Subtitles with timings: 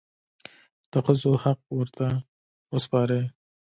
[0.91, 2.07] د ښځو حق ورته
[2.73, 3.23] وسپارئ.